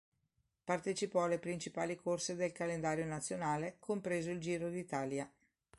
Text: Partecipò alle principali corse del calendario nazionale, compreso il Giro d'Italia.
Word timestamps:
Partecipò 0.63 1.25
alle 1.25 1.37
principali 1.37 1.95
corse 1.95 2.35
del 2.35 2.51
calendario 2.51 3.05
nazionale, 3.05 3.75
compreso 3.77 4.31
il 4.31 4.39
Giro 4.39 4.71
d'Italia. 4.71 5.31